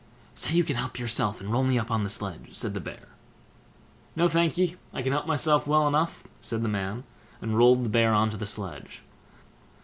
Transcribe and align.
"Say 0.33 0.55
you 0.55 0.63
can 0.63 0.77
help 0.77 0.97
yourself, 0.97 1.39
and 1.41 1.51
roll 1.51 1.63
me 1.63 1.77
up 1.77 1.91
on 1.91 2.01
the 2.01 2.09
sledge", 2.09 2.55
said 2.55 2.73
the 2.73 2.79
Bear. 2.79 3.09
"No, 4.15 4.27
thank 4.27 4.57
ye, 4.57 4.75
I 4.91 5.03
can 5.03 5.11
help 5.11 5.27
myself 5.27 5.67
well 5.67 5.87
enough", 5.87 6.23
said 6.39 6.63
the 6.63 6.67
man, 6.67 7.03
and 7.39 7.55
rolled 7.55 7.85
the 7.85 7.89
Bear 7.89 8.11
on 8.11 8.31
to 8.31 8.37
the 8.37 8.47
sledge. 8.47 9.03